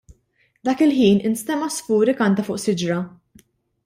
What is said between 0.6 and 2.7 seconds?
Dak il-ħin instema' għasfur ikanta fuq